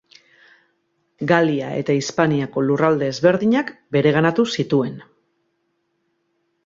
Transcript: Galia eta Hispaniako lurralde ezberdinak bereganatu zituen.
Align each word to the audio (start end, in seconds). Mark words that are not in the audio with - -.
Galia 1.31 1.67
eta 1.81 1.97
Hispaniako 1.99 2.63
lurralde 2.69 3.11
ezberdinak 3.15 3.71
bereganatu 3.97 4.47
zituen. 4.57 4.97